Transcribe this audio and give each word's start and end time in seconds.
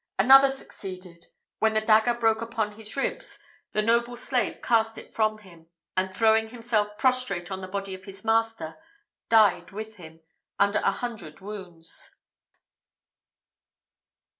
Another 0.17 0.49
succeeded, 0.49 1.27
when 1.59 1.73
the 1.75 1.79
dagger 1.79 2.15
broke 2.15 2.41
upon 2.41 2.71
his 2.71 2.97
ribs 2.97 3.37
the 3.73 3.83
noble 3.83 4.17
slave 4.17 4.59
cast 4.59 4.97
it 4.97 5.13
from 5.13 5.37
him, 5.37 5.67
and 5.95 6.11
throwing 6.11 6.49
himself 6.49 6.97
prostrate 6.97 7.51
on 7.51 7.61
the 7.61 7.67
body 7.67 7.93
of 7.93 8.05
his 8.05 8.25
master, 8.25 8.79
died 9.29 9.69
with 9.69 9.97
him, 9.97 10.21
under 10.57 10.79
a 10.79 10.91
hundred 10.91 11.39
wounds. 11.39 12.15